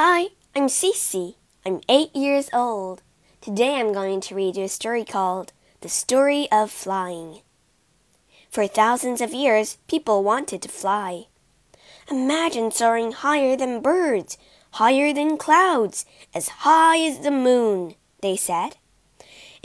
Hi, 0.00 0.28
I'm 0.54 0.68
Cece. 0.68 1.34
I'm 1.66 1.80
eight 1.88 2.14
years 2.14 2.48
old. 2.52 3.02
Today 3.40 3.80
I'm 3.80 3.92
going 3.92 4.20
to 4.20 4.34
read 4.36 4.56
you 4.56 4.62
a 4.62 4.68
story 4.68 5.04
called 5.04 5.52
The 5.80 5.88
Story 5.88 6.46
of 6.52 6.70
Flying. 6.70 7.40
For 8.48 8.68
thousands 8.68 9.20
of 9.20 9.34
years, 9.34 9.78
people 9.88 10.22
wanted 10.22 10.62
to 10.62 10.68
fly. 10.68 11.24
Imagine 12.08 12.70
soaring 12.70 13.10
higher 13.10 13.56
than 13.56 13.82
birds, 13.82 14.38
higher 14.74 15.12
than 15.12 15.36
clouds, 15.36 16.06
as 16.32 16.62
high 16.62 17.00
as 17.00 17.18
the 17.24 17.32
moon, 17.32 17.96
they 18.20 18.36
said. 18.36 18.76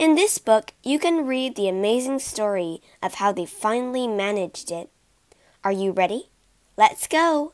In 0.00 0.16
this 0.16 0.38
book, 0.38 0.72
you 0.82 0.98
can 0.98 1.28
read 1.28 1.54
the 1.54 1.68
amazing 1.68 2.18
story 2.18 2.82
of 3.00 3.14
how 3.14 3.30
they 3.30 3.46
finally 3.46 4.08
managed 4.08 4.72
it. 4.72 4.90
Are 5.62 5.70
you 5.70 5.92
ready? 5.92 6.30
Let's 6.76 7.06
go! 7.06 7.52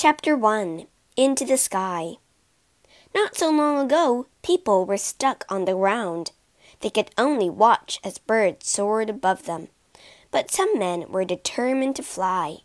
Chapter 0.00 0.36
1 0.36 0.86
Into 1.16 1.44
the 1.44 1.56
Sky 1.56 2.18
Not 3.12 3.36
so 3.36 3.50
long 3.50 3.84
ago, 3.84 4.28
people 4.42 4.86
were 4.86 4.96
stuck 4.96 5.44
on 5.48 5.64
the 5.64 5.74
ground. 5.74 6.30
They 6.78 6.90
could 6.90 7.10
only 7.18 7.50
watch 7.50 7.98
as 8.04 8.18
birds 8.18 8.68
soared 8.68 9.10
above 9.10 9.46
them, 9.46 9.66
but 10.30 10.52
some 10.52 10.78
men 10.78 11.10
were 11.10 11.24
determined 11.24 11.96
to 11.96 12.04
fly. 12.04 12.58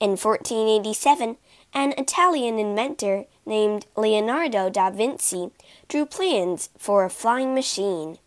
In 0.00 0.18
1487, 0.18 1.38
an 1.72 1.94
Italian 1.96 2.58
inventor 2.58 3.24
named 3.46 3.86
Leonardo 3.96 4.68
da 4.68 4.90
Vinci 4.90 5.48
drew 5.88 6.04
plans 6.04 6.68
for 6.76 7.06
a 7.06 7.08
flying 7.08 7.54
machine. 7.54 8.18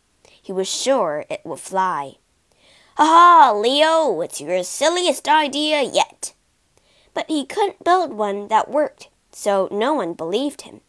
He 0.41 0.51
was 0.51 0.67
sure 0.67 1.25
it 1.29 1.41
would 1.43 1.59
fly. 1.59 2.15
Ha 2.97 3.05
ha, 3.05 3.53
Leo, 3.55 4.21
it's 4.21 4.41
your 4.41 4.63
silliest 4.63 5.27
idea 5.27 5.83
yet 5.83 6.33
but 7.13 7.25
he 7.27 7.45
couldn't 7.45 7.83
build 7.83 8.13
one 8.13 8.47
that 8.47 8.69
worked, 8.69 9.09
so 9.31 9.67
no 9.71 9.93
one 9.93 10.13
believed 10.13 10.61
him. 10.61 10.81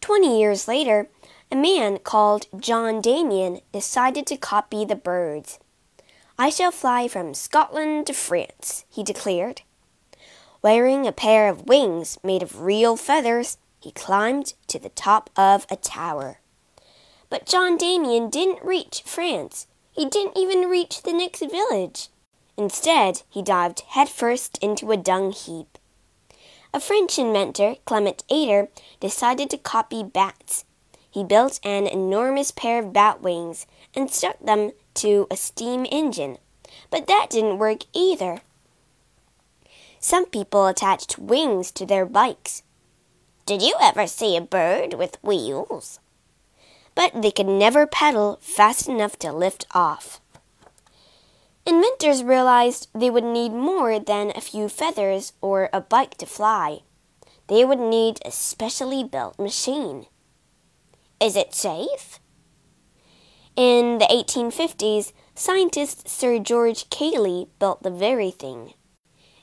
Twenty 0.00 0.38
years 0.38 0.66
later, 0.66 1.08
a 1.50 1.56
man 1.56 1.98
called 1.98 2.46
John 2.58 3.00
Damien 3.00 3.60
decided 3.72 4.26
to 4.26 4.36
copy 4.36 4.84
the 4.84 4.96
birds. 4.96 5.58
I 6.38 6.48
shall 6.48 6.70
fly 6.70 7.08
from 7.08 7.34
Scotland 7.34 8.06
to 8.06 8.14
France, 8.14 8.84
he 8.88 9.02
declared. 9.02 9.62
Wearing 10.62 11.06
a 11.06 11.12
pair 11.12 11.48
of 11.48 11.66
wings 11.66 12.18
made 12.22 12.42
of 12.42 12.62
real 12.62 12.96
feathers, 12.96 13.58
he 13.80 13.92
climbed 13.92 14.54
to 14.68 14.78
the 14.78 14.90
top 14.90 15.30
of 15.36 15.66
a 15.70 15.76
tower. 15.76 16.40
But 17.30 17.46
John 17.46 17.76
Damien 17.76 18.28
didn't 18.28 18.64
reach 18.64 19.02
France. 19.06 19.66
He 19.92 20.06
didn't 20.06 20.36
even 20.36 20.68
reach 20.68 21.02
the 21.02 21.12
next 21.12 21.40
village. 21.40 22.08
Instead, 22.60 23.22
he 23.30 23.40
dived 23.40 23.80
headfirst 23.88 24.58
into 24.58 24.92
a 24.92 24.96
dung 24.98 25.32
heap. 25.32 25.78
A 26.74 26.78
French 26.78 27.18
inventor, 27.18 27.76
Clement 27.86 28.22
Ader, 28.28 28.68
decided 29.00 29.48
to 29.48 29.56
copy 29.56 30.04
bats. 30.04 30.66
He 31.10 31.24
built 31.24 31.58
an 31.64 31.86
enormous 31.86 32.50
pair 32.50 32.78
of 32.80 32.92
bat 32.92 33.22
wings 33.22 33.66
and 33.94 34.10
stuck 34.10 34.38
them 34.40 34.72
to 34.96 35.26
a 35.30 35.38
steam 35.38 35.86
engine, 35.90 36.36
but 36.90 37.06
that 37.06 37.28
didn't 37.30 37.56
work 37.56 37.84
either. 37.94 38.42
Some 39.98 40.26
people 40.26 40.66
attached 40.66 41.18
wings 41.18 41.70
to 41.72 41.86
their 41.86 42.04
bikes. 42.04 42.62
Did 43.46 43.62
you 43.62 43.74
ever 43.80 44.06
see 44.06 44.36
a 44.36 44.42
bird 44.42 44.92
with 44.92 45.16
wheels? 45.22 45.98
But 46.94 47.22
they 47.22 47.30
could 47.30 47.48
never 47.48 47.86
pedal 47.86 48.36
fast 48.42 48.86
enough 48.86 49.18
to 49.20 49.32
lift 49.32 49.66
off. 49.74 50.20
Inventors 51.66 52.24
realized 52.24 52.88
they 52.94 53.10
would 53.10 53.24
need 53.24 53.52
more 53.52 53.98
than 53.98 54.32
a 54.34 54.40
few 54.40 54.68
feathers 54.68 55.34
or 55.40 55.68
a 55.72 55.80
bike 55.80 56.16
to 56.18 56.26
fly. 56.26 56.80
They 57.48 57.64
would 57.64 57.80
need 57.80 58.20
a 58.24 58.30
specially 58.30 59.04
built 59.04 59.38
machine. 59.38 60.06
Is 61.20 61.36
it 61.36 61.54
safe? 61.54 62.18
In 63.56 63.98
the 63.98 64.06
1850s, 64.06 65.12
scientist 65.34 66.08
Sir 66.08 66.38
George 66.38 66.88
Cayley 66.88 67.48
built 67.58 67.82
the 67.82 67.90
very 67.90 68.30
thing. 68.30 68.74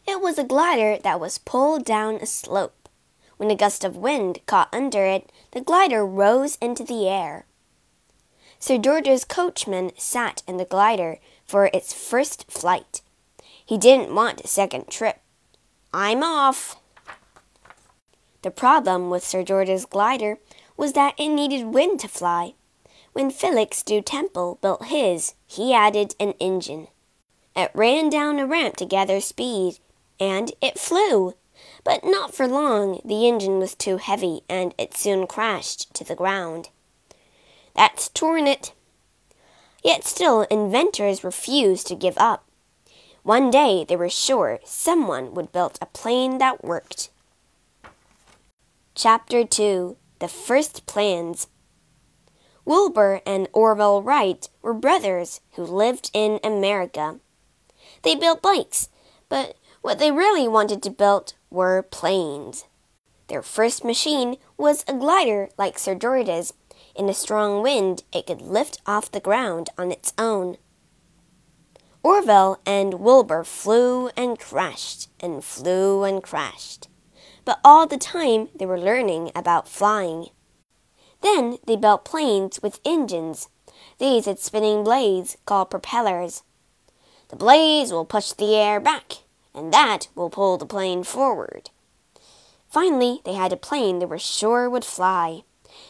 It 0.08 0.22
was 0.22 0.40
a 0.40 0.44
glider 0.44 0.98
that 1.04 1.20
was 1.20 1.38
pulled 1.38 1.86
down 1.86 2.16
a 2.16 2.26
slope. 2.26 2.90
When 3.36 3.52
a 3.52 3.56
gust 3.56 3.84
of 3.84 3.98
wind 3.98 4.40
caught 4.48 4.74
under 4.74 5.06
it, 5.06 5.32
the 5.52 5.62
glider 5.62 6.06
rose 6.06 6.58
into 6.62 6.84
the 6.84 7.08
air. 7.08 7.46
Sir 8.60 8.78
George's 8.78 9.24
coachman 9.24 9.92
sat 9.98 10.42
in 10.48 10.58
the 10.58 10.66
glider 10.66 11.20
for 11.46 11.68
its 11.68 11.94
first 11.94 12.52
flight. 12.52 13.02
He 13.66 13.78
didn't 13.78 14.16
want 14.16 14.42
a 14.42 14.48
second 14.48 14.88
trip. 14.88 15.20
I'm 15.94 16.24
off. 16.24 16.80
The 18.42 18.52
problem 18.52 19.10
with 19.10 19.24
Sir 19.24 19.44
George's 19.44 19.86
glider 19.86 20.38
was 20.76 20.94
that 20.94 21.16
it 21.20 21.30
needed 21.30 21.74
wind 21.74 22.00
to 22.02 22.08
fly. 22.08 22.54
When 23.14 23.32
Felix 23.32 23.84
du 23.84 24.02
Temple 24.02 24.58
built 24.62 24.86
his, 24.86 25.34
he 25.46 25.74
added 25.74 26.16
an 26.20 26.34
engine. 26.40 26.88
It 27.56 27.72
ran 27.74 28.10
down 28.10 28.40
a 28.40 28.46
ramp 28.46 28.78
to 28.78 28.86
gather 28.86 29.20
speed, 29.20 29.80
and 30.20 30.52
it 30.62 30.80
flew. 30.80 31.34
But 31.84 32.04
not 32.04 32.36
for 32.36 32.48
long. 32.48 33.02
The 33.04 33.28
engine 33.28 33.60
was 33.60 33.74
too 33.74 33.98
heavy, 33.98 34.42
and 34.48 34.76
it 34.78 34.96
soon 34.96 35.26
crashed 35.26 35.94
to 35.96 36.04
the 36.04 36.16
ground. 36.16 36.70
That's 37.78 38.10
torn 38.10 38.48
it, 38.48 38.74
Yet 39.88 40.04
still, 40.04 40.42
inventors 40.52 41.24
refused 41.24 41.88
to 41.88 41.96
give 41.96 42.18
up. 42.18 42.46
One 43.24 43.50
day 43.50 43.86
they 43.88 43.96
were 43.96 44.10
sure 44.10 44.60
someone 44.66 45.34
would 45.34 45.54
build 45.54 45.78
a 45.82 45.86
plane 45.86 46.40
that 46.40 46.62
worked. 46.62 47.10
Chapter 48.96 49.46
2 49.46 49.96
The 50.20 50.28
First 50.28 50.86
Plans 50.88 51.48
Wilbur 52.66 53.22
and 53.26 53.48
Orville 53.54 54.02
Wright 54.02 54.50
were 54.62 54.74
brothers 54.74 55.40
who 55.54 55.64
lived 55.64 56.12
in 56.14 56.42
America. 56.44 57.20
They 58.02 58.16
built 58.16 58.42
bikes, 58.42 58.90
but 59.30 59.56
what 59.82 60.00
they 60.00 60.12
really 60.12 60.50
wanted 60.50 60.84
to 60.84 60.90
build 60.90 61.34
were 61.50 61.82
planes. 61.82 62.66
Their 63.28 63.42
first 63.42 63.86
machine 63.86 64.36
was 64.58 64.84
a 64.86 64.94
glider 64.94 65.50
like 65.58 65.80
Sir 65.80 65.96
George's 65.96 66.54
in 66.98 67.10
a 67.10 67.14
strong 67.14 67.62
wind, 67.62 68.04
it 68.12 68.28
could 68.28 68.42
lift 68.42 68.82
off 68.86 69.12
the 69.12 69.20
ground 69.20 69.70
on 69.78 69.92
its 69.92 70.14
own. 70.18 70.58
Orville 72.04 72.60
and 72.66 72.96
Wilbur 72.96 73.44
flew 73.44 74.10
and 74.18 74.40
crashed 74.40 75.10
and 75.20 75.44
flew 75.44 76.04
and 76.04 76.24
crashed, 76.24 76.88
but 77.46 77.60
all 77.64 77.86
the 77.86 77.98
time 77.98 78.50
they 78.56 78.66
were 78.66 78.80
learning 78.80 79.32
about 79.36 79.68
flying. 79.68 80.28
Then 81.22 81.58
they 81.66 81.76
built 81.76 82.06
planes 82.06 82.62
with 82.62 82.80
engines. 82.86 83.50
These 84.00 84.26
had 84.26 84.40
spinning 84.40 84.84
blades 84.84 85.38
called 85.46 85.70
propellers. 85.70 86.44
The 87.30 87.36
blades 87.36 87.92
will 87.92 88.06
push 88.06 88.32
the 88.32 88.56
air 88.56 88.80
back, 88.80 89.24
and 89.54 89.74
that 89.74 90.08
will 90.16 90.30
pull 90.30 90.58
the 90.58 90.66
plane 90.66 91.04
forward. 91.04 91.72
Finally, 92.70 93.22
they 93.26 93.34
had 93.34 93.52
a 93.52 93.58
plane 93.58 94.00
they 94.00 94.06
were 94.06 94.20
sure 94.20 94.70
would 94.70 94.86
fly. 94.86 95.44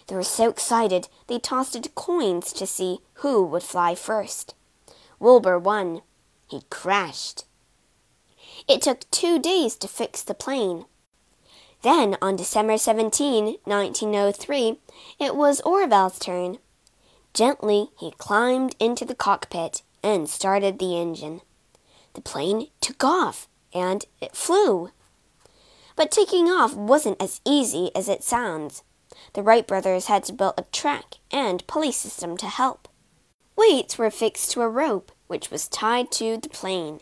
They 0.07 0.15
were 0.15 0.23
so 0.23 0.49
excited 0.49 1.07
they 1.27 1.39
tossed 1.39 1.95
coins 1.95 2.53
to 2.53 2.65
see 2.65 2.99
who 3.15 3.43
would 3.45 3.63
fly 3.63 3.95
first. 3.95 4.55
Wilbur 5.19 5.57
won. 5.59 6.01
He 6.49 6.61
crashed. 6.69 7.45
It 8.67 8.81
took 8.81 9.09
two 9.11 9.39
days 9.39 9.75
to 9.77 9.87
fix 9.87 10.21
the 10.23 10.33
plane. 10.33 10.85
Then, 11.81 12.17
on 12.21 12.35
December 12.35 12.77
17, 12.77 13.57
1903, 13.63 14.79
it 15.19 15.35
was 15.35 15.61
Orville's 15.61 16.19
turn. 16.19 16.57
Gently, 17.33 17.89
he 17.99 18.11
climbed 18.11 18.75
into 18.79 19.05
the 19.05 19.15
cockpit 19.15 19.83
and 20.03 20.29
started 20.29 20.79
the 20.79 20.97
engine. 20.97 21.41
The 22.13 22.21
plane 22.21 22.69
took 22.81 23.03
off, 23.03 23.47
and 23.73 24.05
it 24.19 24.35
flew. 24.35 24.89
But 25.95 26.09
taking 26.11 26.47
off 26.47 26.75
wasn't 26.75 27.21
as 27.21 27.41
easy 27.45 27.91
as 27.95 28.09
it 28.09 28.23
sounds. 28.23 28.83
The 29.33 29.43
Wright 29.43 29.65
brothers 29.65 30.07
had 30.07 30.23
to 30.25 30.33
build 30.33 30.55
a 30.57 30.65
track 30.71 31.15
and 31.31 31.65
pulley 31.67 31.91
system 31.91 32.37
to 32.37 32.47
help. 32.47 32.87
Weights 33.55 33.97
were 33.97 34.11
fixed 34.11 34.51
to 34.51 34.61
a 34.61 34.69
rope, 34.69 35.11
which 35.27 35.51
was 35.51 35.67
tied 35.67 36.11
to 36.13 36.37
the 36.37 36.49
plane. 36.49 37.01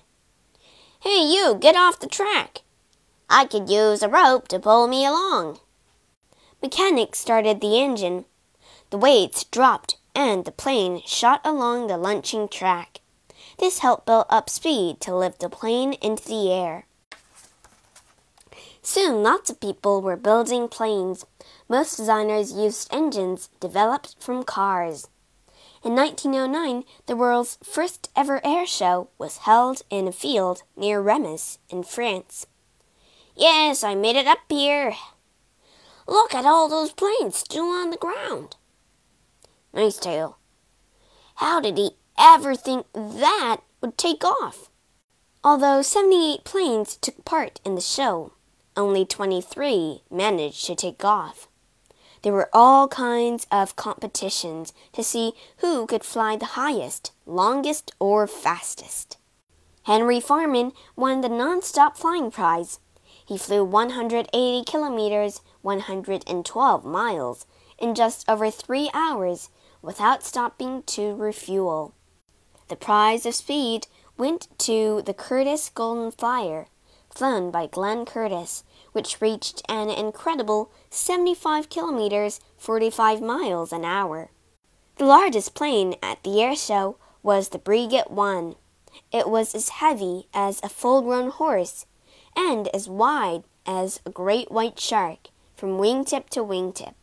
Hey, 1.01 1.21
you, 1.21 1.55
get 1.59 1.75
off 1.75 1.99
the 1.99 2.07
track! 2.07 2.61
I 3.29 3.45
could 3.45 3.69
use 3.69 4.01
a 4.01 4.09
rope 4.09 4.47
to 4.49 4.59
pull 4.59 4.87
me 4.87 5.05
along. 5.05 5.59
Mechanics 6.61 7.19
started 7.19 7.61
the 7.61 7.79
engine. 7.79 8.25
The 8.89 8.97
weights 8.97 9.43
dropped 9.43 9.97
and 10.15 10.45
the 10.45 10.51
plane 10.51 11.01
shot 11.05 11.41
along 11.43 11.87
the 11.87 11.97
launching 11.97 12.47
track. 12.47 13.01
This 13.59 13.79
helped 13.79 14.05
build 14.05 14.25
up 14.29 14.49
speed 14.49 14.99
to 15.01 15.15
lift 15.15 15.39
the 15.39 15.49
plane 15.49 15.93
into 16.01 16.27
the 16.27 16.51
air. 16.51 16.85
Soon, 18.81 19.23
lots 19.23 19.49
of 19.49 19.59
people 19.59 20.01
were 20.01 20.15
building 20.15 20.67
planes. 20.67 21.25
Most 21.67 21.97
designers 21.97 22.53
used 22.53 22.93
engines 22.93 23.49
developed 23.59 24.15
from 24.19 24.43
cars. 24.43 25.07
In 25.83 25.95
1909, 25.95 26.83
the 27.07 27.15
world's 27.15 27.57
first 27.63 28.09
ever 28.15 28.39
air 28.45 28.65
show 28.65 29.09
was 29.17 29.37
held 29.37 29.81
in 29.89 30.07
a 30.07 30.11
field 30.11 30.63
near 30.75 31.01
Reims 31.01 31.57
in 31.69 31.83
France. 31.83 32.45
Yes, 33.35 33.83
I 33.83 33.95
made 33.95 34.15
it 34.15 34.27
up 34.27 34.39
here. 34.47 34.93
Look 36.07 36.35
at 36.35 36.45
all 36.45 36.69
those 36.69 36.91
planes 36.91 37.37
still 37.37 37.65
on 37.65 37.89
the 37.89 37.97
ground. 37.97 38.57
Nice 39.73 39.97
tail. 39.97 40.37
How 41.35 41.59
did 41.59 41.77
he 41.77 41.91
ever 42.17 42.55
think 42.55 42.85
that 42.93 43.57
would 43.81 43.97
take 43.97 44.23
off? 44.23 44.69
Although 45.43 45.81
78 45.81 46.43
planes 46.43 46.95
took 46.95 47.25
part 47.25 47.59
in 47.65 47.75
the 47.75 47.81
show, 47.81 48.33
only 48.77 49.03
23 49.03 50.03
managed 50.09 50.65
to 50.65 50.75
take 50.75 51.03
off. 51.03 51.47
There 52.25 52.33
were 52.33 52.49
all 52.51 52.87
kinds 52.87 53.45
of 53.51 53.75
competitions 53.75 54.73
to 54.93 55.03
see 55.03 55.33
who 55.57 55.85
could 55.85 56.03
fly 56.03 56.35
the 56.35 56.57
highest, 56.57 57.11
longest, 57.27 57.91
or 57.99 58.25
fastest. 58.25 59.17
Henry 59.83 60.19
Farman 60.19 60.71
won 60.95 61.21
the 61.21 61.29
non-stop 61.29 61.95
flying 61.95 62.31
prize. 62.31 62.79
He 63.23 63.37
flew 63.37 63.63
180 63.63 64.63
kilometers, 64.63 65.41
112 65.61 66.83
miles, 66.83 67.45
in 67.77 67.93
just 67.93 68.27
over 68.27 68.49
three 68.49 68.89
hours 68.91 69.51
without 69.83 70.23
stopping 70.23 70.81
to 70.87 71.13
refuel. 71.13 71.93
The 72.69 72.75
prize 72.75 73.27
of 73.27 73.35
speed 73.35 73.85
went 74.17 74.47
to 74.61 75.03
the 75.05 75.13
Curtiss 75.13 75.69
Golden 75.69 76.09
Flyer, 76.09 76.69
flown 77.07 77.51
by 77.51 77.67
Glenn 77.67 78.03
Curtiss, 78.03 78.63
which 78.95 79.19
reached 79.19 79.61
an 79.67 79.89
incredible 79.89 80.71
75 80.89 81.69
kilometers 81.69 82.39
45 82.57 83.21
miles 83.21 83.73
an 83.73 83.83
hour. 83.83 84.31
The 84.95 85.05
largest 85.05 85.53
plane 85.53 85.95
at 86.01 86.23
the 86.23 86.41
air 86.41 86.55
show 86.55 86.95
was 87.21 87.49
the 87.49 87.59
Breguet 87.59 88.09
1. 88.09 88.55
It 89.11 89.29
was 89.29 89.53
as 89.53 89.69
heavy 89.69 90.27
as 90.33 90.61
a 90.63 90.69
full 90.69 91.01
grown 91.01 91.29
horse 91.29 91.85
and 92.37 92.69
as 92.69 92.87
wide 92.87 93.43
as 93.65 93.99
a 94.05 94.09
great 94.09 94.49
white 94.49 94.79
shark 94.79 95.27
from 95.57 95.77
wingtip 95.77 96.29
to 96.29 96.39
wingtip. 96.39 96.93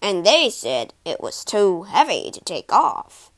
And 0.00 0.24
they 0.24 0.48
said 0.48 0.94
it 1.04 1.20
was 1.20 1.44
too 1.44 1.82
heavy 1.82 2.30
to 2.30 2.40
take 2.40 2.72
off. 2.72 3.30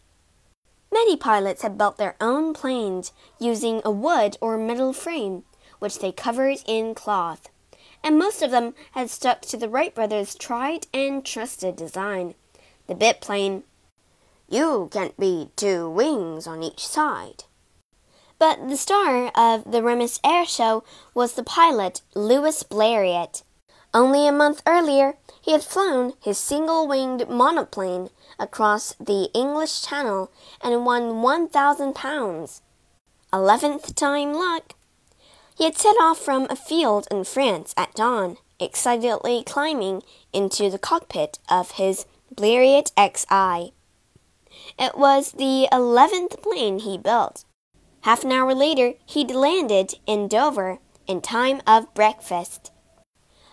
Many 0.93 1.17
pilots 1.17 1.63
had 1.63 1.77
built 1.77 1.99
their 1.99 2.15
own 2.21 2.55
planes 2.55 3.13
using 3.41 3.83
a 3.85 3.91
wood 3.91 4.37
or 4.41 4.57
metal 4.57 4.93
frame 4.93 5.43
which 5.79 5.99
they 5.99 6.13
covered 6.13 6.59
in 6.67 6.95
cloth, 6.95 7.49
and 8.03 8.19
most 8.19 8.43
of 8.43 8.51
them 8.51 8.75
had 8.93 9.11
stuck 9.11 9.43
to 9.43 9.57
the 9.57 9.69
Wright 9.69 9.95
brothers' 9.95 10.35
tried 10.35 10.87
and 10.93 11.25
trusted 11.25 11.77
design, 11.77 12.35
the 12.87 12.95
biplane. 12.95 13.65
You 14.49 14.89
can't 14.93 15.19
be 15.19 15.51
two 15.57 15.91
wings 15.91 16.47
on 16.47 16.63
each 16.63 16.87
side. 16.87 17.45
But 18.39 18.69
the 18.69 18.77
star 18.77 19.33
of 19.35 19.71
the 19.71 19.83
Reims 19.83 20.21
Air 20.23 20.45
Show 20.45 20.85
was 21.15 21.33
the 21.33 21.43
pilot 21.43 22.03
Louis 22.15 22.63
Blériot. 22.65 23.43
Only 23.95 24.29
a 24.29 24.33
month 24.33 24.61
earlier, 24.67 25.17
he 25.41 25.53
had 25.53 25.63
flown 25.63 26.13
his 26.21 26.37
single 26.37 26.87
winged 26.87 27.31
monoplane 27.31 28.11
across 28.39 28.95
the 29.01 29.31
English 29.33 29.83
Channel 29.83 30.31
and 30.61 30.85
won 30.85 31.23
1,000 31.23 31.95
pounds. 31.95 32.61
Eleventh 33.33 33.95
time 33.95 34.35
luck. 34.35 34.75
He 35.57 35.65
had 35.65 35.79
set 35.79 35.97
off 35.97 36.19
from 36.19 36.47
a 36.51 36.57
field 36.57 37.09
in 37.11 37.25
France 37.25 37.73
at 37.79 37.95
dawn, 37.95 38.37
excitedly 38.61 39.43
climbing 39.43 40.03
into 40.33 40.71
the 40.71 40.79
cockpit 40.79 41.39
of 41.49 41.73
his 41.73 42.05
Blériot 42.35 42.91
XI. 42.99 43.73
It 44.79 44.99
was 44.99 45.33
the 45.33 45.67
eleventh 45.73 46.43
plane 46.43 46.81
he 46.81 46.99
built. 46.99 47.45
Half 48.03 48.25
an 48.25 48.33
hour 48.33 48.55
later, 48.55 48.95
he'd 49.07 49.31
landed 49.31 49.95
in 50.07 50.29
Dover 50.29 50.79
in 51.07 51.23
time 51.23 51.63
of 51.67 51.93
breakfast. 51.95 52.71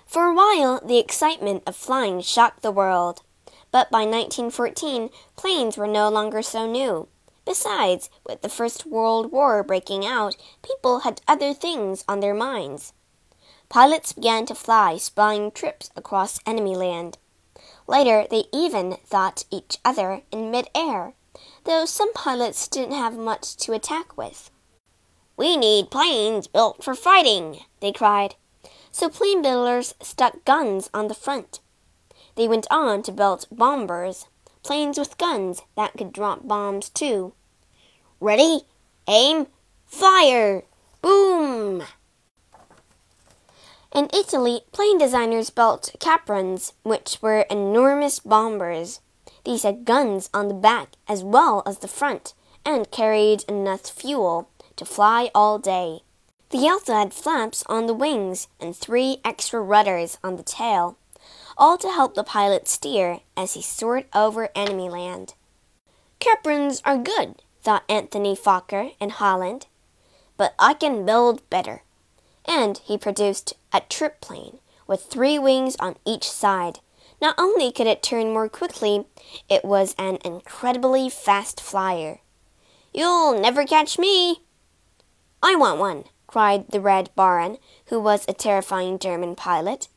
For 0.06 0.26
a 0.26 0.34
while, 0.34 0.82
the 0.86 1.00
excitement 1.00 1.64
of 1.66 1.76
flying 1.76 2.20
shocked 2.20 2.64
the 2.64 2.72
world. 2.72 3.22
But 3.72 3.90
by 3.90 4.00
1914, 4.00 5.10
planes 5.38 5.78
were 5.78 5.88
no 5.88 6.10
longer 6.10 6.42
so 6.42 6.70
new. 6.70 7.08
Besides, 7.46 8.10
with 8.26 8.42
the 8.42 8.50
First 8.50 8.86
World 8.86 9.32
War 9.32 9.64
breaking 9.64 10.06
out, 10.06 10.36
people 10.62 11.00
had 11.00 11.22
other 11.28 11.54
things 11.54 12.06
on 12.08 12.20
their 12.20 12.34
minds. 12.34 12.94
Pilots 13.70 14.14
began 14.14 14.46
to 14.46 14.56
fly 14.56 14.98
spying 14.98 15.52
trips 15.52 15.90
across 15.96 16.40
enemy 16.46 16.76
land. 16.76 17.18
Later, 17.88 18.26
they 18.30 18.46
even 18.54 18.98
thought 19.06 19.46
each 19.52 19.78
other 19.84 20.22
in 20.32 20.52
mid-air, 20.52 21.14
though 21.66 21.86
some 21.86 22.14
pilots 22.14 22.68
didn't 22.68 22.96
have 22.96 23.18
much 23.18 23.58
to 23.58 23.74
attack 23.74 24.16
with. 24.18 24.50
We 25.36 25.58
need 25.58 25.92
planes 25.92 26.48
built 26.48 26.84
for 26.84 26.94
fighting, 26.94 27.62
they 27.80 27.92
cried. 27.92 28.36
So 28.92 29.10
plane 29.10 29.42
builders 29.42 29.96
stuck 30.02 30.46
guns 30.46 30.90
on 30.94 31.08
the 31.08 31.16
front. 31.16 31.60
They 32.36 32.48
went 32.48 32.68
on 32.70 33.02
to 33.04 33.12
build 33.12 33.48
bombers, 33.52 34.28
planes 34.64 34.98
with 34.98 35.18
guns 35.18 35.62
that 35.76 35.94
could 35.98 36.14
drop 36.14 36.48
bombs 36.48 36.90
too. 36.90 37.34
Ready, 38.20 38.62
aim, 39.08 39.48
fire! 39.86 40.64
Boom! 41.02 41.84
In 43.94 44.10
Italy, 44.14 44.62
plane 44.72 44.98
designers 44.98 45.52
built 45.52 45.94
Caprons, 46.00 46.74
which 46.82 47.20
were 47.22 47.42
enormous 47.42 48.20
bombers. 48.20 49.02
These 49.46 49.64
had 49.64 49.86
guns 49.86 50.30
on 50.34 50.48
the 50.48 50.54
back 50.54 50.94
as 51.08 51.24
well 51.24 51.62
as 51.66 51.80
the 51.80 51.88
front 51.88 52.34
and 52.66 52.90
carried 52.90 53.44
enough 53.50 53.82
fuel 53.82 54.50
to 54.78 54.86
fly 54.86 55.30
all 55.36 55.60
day. 55.60 56.00
They 56.50 56.70
also 56.70 56.94
had 56.94 57.14
flaps 57.14 57.64
on 57.68 57.86
the 57.86 57.94
wings 57.94 58.48
and 58.60 58.76
three 58.76 59.18
extra 59.26 59.62
rudders 59.62 60.18
on 60.24 60.38
the 60.38 60.44
tail 60.44 60.98
all 61.58 61.78
to 61.78 61.90
help 61.90 62.16
the 62.16 62.24
pilot 62.24 62.68
steer 62.68 63.22
as 63.36 63.54
he 63.54 63.62
soared 63.62 64.06
over 64.14 64.50
enemy 64.56 64.90
land. 64.90 65.34
Caprons 66.20 66.82
are 66.86 66.98
good, 66.98 67.42
thought 67.62 67.84
Anthony 67.90 68.36
Fokker 68.36 68.96
in 69.00 69.10
Holland, 69.10 69.68
but 70.38 70.56
I 70.58 70.74
can 70.74 71.06
build 71.06 71.48
better. 71.50 71.84
And 72.46 72.78
he 72.80 72.98
produced 72.98 73.54
a 73.72 73.82
triplane 73.82 74.60
with 74.88 75.04
three 75.04 75.40
wings 75.40 75.76
on 75.80 75.96
each 76.06 76.30
side. 76.30 76.80
Not 77.22 77.36
only 77.38 77.72
could 77.72 77.88
it 77.88 78.04
turn 78.04 78.34
more 78.34 78.50
quickly, 78.50 79.06
it 79.50 79.64
was 79.64 79.96
an 79.98 80.18
incredibly 80.26 81.10
fast 81.10 81.62
flyer. 81.62 82.20
You'll 82.94 83.40
never 83.40 83.66
catch 83.66 83.98
me! 83.98 84.44
I 85.42 85.56
want 85.56 85.80
one, 85.80 86.04
cried 86.28 86.70
the 86.70 86.82
Red 86.82 87.10
Baron, 87.16 87.58
who 87.88 88.00
was 88.00 88.26
a 88.28 88.34
terrifying 88.34 89.00
German 89.00 89.36
pilot. 89.36 89.88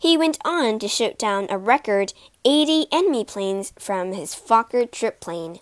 He 0.00 0.16
went 0.16 0.38
on 0.46 0.78
to 0.78 0.88
shoot 0.88 1.18
down 1.18 1.46
a 1.50 1.58
record 1.58 2.14
80 2.42 2.86
enemy 2.90 3.22
planes 3.22 3.74
from 3.78 4.14
his 4.14 4.34
Fokker 4.34 4.90
triplane. 4.90 5.58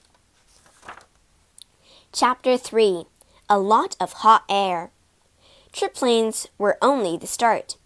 Chapter 2.12 2.56
3 2.56 3.06
A 3.50 3.58
Lot 3.58 3.96
of 3.98 4.12
Hot 4.12 4.44
Air. 4.48 4.92
Triplanes 5.72 6.46
were 6.56 6.78
only 6.80 7.16
the 7.16 7.26
start. 7.26 7.78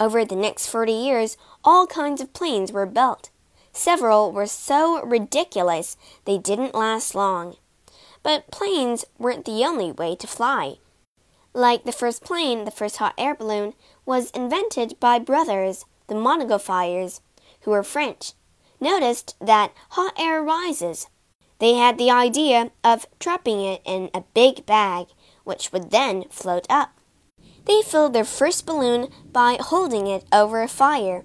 Over 0.00 0.24
the 0.24 0.34
next 0.34 0.68
40 0.68 0.92
years, 0.92 1.36
all 1.62 1.86
kinds 1.86 2.22
of 2.22 2.32
planes 2.32 2.72
were 2.72 2.86
built. 2.86 3.28
Several 3.74 4.32
were 4.32 4.46
so 4.46 5.04
ridiculous 5.04 5.98
they 6.24 6.38
didn't 6.38 6.74
last 6.74 7.14
long. 7.14 7.56
But 8.22 8.50
planes 8.50 9.04
weren't 9.18 9.44
the 9.44 9.62
only 9.62 9.92
way 9.92 10.16
to 10.16 10.26
fly. 10.26 10.78
Like 11.52 11.84
the 11.84 11.92
first 11.92 12.24
plane, 12.24 12.64
the 12.64 12.70
first 12.70 12.96
hot 12.96 13.12
air 13.18 13.34
balloon 13.34 13.74
was 14.06 14.30
invented 14.30 14.98
by 15.00 15.18
brothers 15.18 15.84
the 16.08 16.14
Montgolfiers, 16.14 17.20
who 17.62 17.70
were 17.70 17.82
French, 17.82 18.32
noticed 18.80 19.36
that 19.40 19.72
hot 19.90 20.14
air 20.18 20.42
rises. 20.42 21.06
They 21.58 21.74
had 21.74 21.98
the 21.98 22.10
idea 22.10 22.70
of 22.84 23.06
trapping 23.18 23.60
it 23.60 23.82
in 23.84 24.10
a 24.14 24.24
big 24.34 24.64
bag, 24.66 25.08
which 25.44 25.72
would 25.72 25.90
then 25.90 26.24
float 26.30 26.66
up. 26.70 26.90
They 27.64 27.82
filled 27.82 28.12
their 28.12 28.24
first 28.24 28.64
balloon 28.64 29.08
by 29.30 29.58
holding 29.60 30.06
it 30.06 30.24
over 30.32 30.62
a 30.62 30.68
fire. 30.68 31.24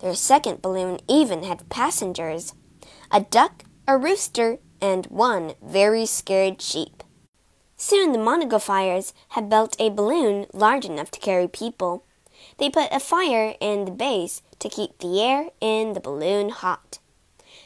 Their 0.00 0.14
second 0.14 0.62
balloon 0.62 0.98
even 1.08 1.44
had 1.44 1.68
passengers 1.68 2.54
a 3.10 3.20
duck, 3.20 3.64
a 3.86 3.96
rooster, 3.96 4.58
and 4.80 5.06
one 5.06 5.54
very 5.62 6.04
scared 6.04 6.60
sheep. 6.60 7.02
Soon 7.76 8.12
the 8.12 8.18
Montgolfiers 8.18 9.12
had 9.30 9.48
built 9.48 9.76
a 9.78 9.88
balloon 9.88 10.46
large 10.52 10.84
enough 10.84 11.10
to 11.12 11.20
carry 11.20 11.48
people. 11.48 12.04
They 12.58 12.70
put 12.70 12.92
a 12.92 13.00
fire 13.00 13.54
in 13.60 13.84
the 13.84 13.90
base 13.90 14.42
to 14.58 14.68
keep 14.68 14.98
the 14.98 15.20
air 15.22 15.50
in 15.60 15.92
the 15.92 16.00
balloon 16.00 16.50
hot. 16.50 16.98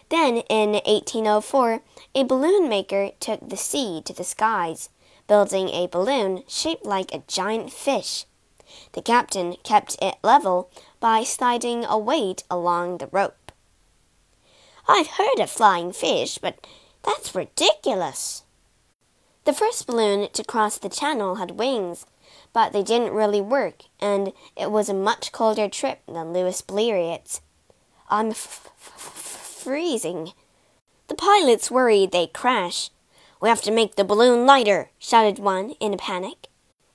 Then, 0.09 0.39
in 0.49 0.73
1804, 0.73 1.83
a 2.15 2.25
balloon 2.25 2.69
maker 2.69 3.11
took 3.19 3.49
the 3.49 3.57
sea 3.57 4.03
to 4.05 4.13
the 4.13 4.25
skies, 4.25 4.91
building 5.27 5.71
a 5.71 5.87
balloon 5.87 6.43
shaped 6.47 6.85
like 6.85 7.13
a 7.13 7.23
giant 7.27 7.73
fish. 7.73 8.27
The 8.93 9.03
captain 9.03 9.57
kept 9.65 9.97
it 10.03 10.17
level 10.23 10.71
by 11.01 11.25
sliding 11.25 11.85
a 11.85 11.99
weight 11.99 12.45
along 12.51 12.99
the 12.99 13.09
rope. 13.09 13.53
I've 14.89 15.19
heard 15.19 15.39
of 15.39 15.51
flying 15.51 15.93
fish, 15.93 16.39
but 16.39 16.67
that's 17.03 17.35
ridiculous. 17.35 18.43
The 19.45 19.53
first 19.53 19.87
balloon 19.87 20.29
to 20.33 20.45
cross 20.45 20.79
the 20.79 20.89
channel 20.89 21.37
had 21.37 21.53
wings, 21.53 22.07
but 22.53 22.73
they 22.73 22.83
didn't 22.83 23.15
really 23.15 23.41
work, 23.41 23.85
and 24.01 24.33
it 24.57 24.71
was 24.71 24.89
a 24.89 24.95
much 24.95 25.33
colder 25.33 25.69
trip 25.69 26.01
than 26.07 26.33
Louis 26.33 26.61
Blériot's. 26.63 27.41
I'm 28.09 28.31
f- 28.31 28.69
f- 28.77 29.63
freezing. 29.63 30.33
The 31.09 31.15
pilots 31.15 31.71
worried 31.71 32.13
they'd 32.13 32.33
crash. 32.33 32.91
We 33.41 33.49
have 33.49 33.63
to 33.63 33.71
make 33.71 33.97
the 33.97 34.05
balloon 34.05 34.47
lighter, 34.47 34.91
shouted 34.99 35.39
one 35.39 35.71
in 35.81 35.95
a 35.95 35.97
panic. 35.97 36.49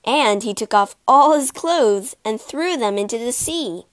And 0.04 0.42
he 0.42 0.54
took 0.54 0.72
off 0.72 0.96
all 1.06 1.38
his 1.38 1.50
clothes 1.50 2.16
and 2.24 2.40
threw 2.40 2.76
them 2.76 2.96
into 2.96 3.18
the 3.18 3.32
sea. 3.32 3.84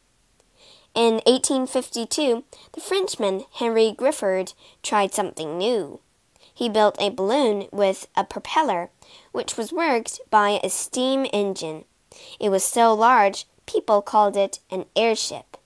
In 0.93 1.15
1852, 1.25 2.45
the 2.71 2.79
Frenchman 2.79 3.43
Henry 3.55 3.93
Giffard 3.97 4.53
tried 4.81 5.13
something 5.13 5.57
new. 5.57 5.99
He 6.55 6.69
built 6.69 6.95
a 6.99 7.09
balloon 7.09 7.67
with 7.73 8.07
a 8.15 8.23
propeller, 8.23 8.89
which 9.33 9.57
was 9.57 9.73
worked 9.73 10.21
by 10.31 10.61
a 10.63 10.69
steam 10.69 11.27
engine. 11.33 11.83
It 12.39 12.49
was 12.49 12.63
so 12.63 12.93
large, 12.93 13.45
people 13.65 14.01
called 14.01 14.37
it 14.37 14.59
an 14.71 14.85
airship. 14.95 15.57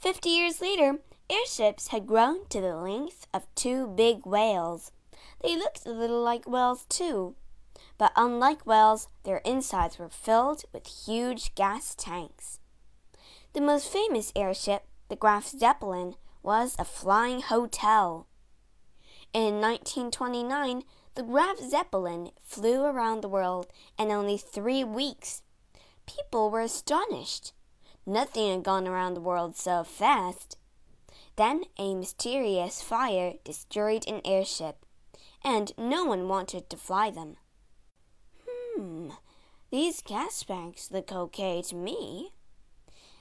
Fifty 0.00 0.30
years 0.30 0.60
later, 0.60 0.98
airships 1.30 1.88
had 1.88 2.08
grown 2.08 2.46
to 2.48 2.60
the 2.60 2.74
length 2.76 3.28
of 3.32 3.46
two 3.54 3.86
big 3.86 4.26
whales. 4.26 4.90
They 5.40 5.56
looked 5.56 5.86
a 5.86 5.90
little 5.90 6.20
like 6.20 6.48
whales, 6.48 6.84
too. 6.88 7.36
But 7.96 8.12
unlike 8.16 8.66
whales, 8.66 9.06
their 9.22 9.38
insides 9.44 10.00
were 10.00 10.08
filled 10.08 10.64
with 10.72 11.06
huge 11.06 11.54
gas 11.54 11.94
tanks. 11.94 12.58
The 13.52 13.60
most 13.60 13.88
famous 13.88 14.32
airship, 14.34 14.82
the 15.08 15.14
Graf 15.14 15.46
Zeppelin, 15.46 16.16
was 16.42 16.74
a 16.76 16.84
flying 16.84 17.42
hotel. 17.42 18.26
In 19.34 19.62
1929, 19.62 20.82
the 21.14 21.22
Graf 21.22 21.58
Zeppelin 21.58 22.32
flew 22.42 22.84
around 22.84 23.22
the 23.22 23.30
world 23.30 23.66
in 23.98 24.10
only 24.10 24.36
three 24.36 24.84
weeks. 24.84 25.40
People 26.04 26.50
were 26.50 26.60
astonished. 26.60 27.54
Nothing 28.04 28.50
had 28.50 28.62
gone 28.62 28.86
around 28.86 29.14
the 29.14 29.22
world 29.22 29.56
so 29.56 29.84
fast. 29.84 30.58
Then 31.36 31.64
a 31.78 31.94
mysterious 31.94 32.82
fire 32.82 33.34
destroyed 33.42 34.06
an 34.06 34.20
airship, 34.22 34.84
and 35.42 35.72
no 35.78 36.04
one 36.04 36.28
wanted 36.28 36.68
to 36.68 36.76
fly 36.76 37.08
them. 37.08 37.36
Hmm, 38.46 39.12
these 39.70 40.02
gas 40.02 40.42
bags 40.42 40.90
look 40.92 41.10
okay 41.10 41.62
to 41.62 41.74
me. 41.74 42.32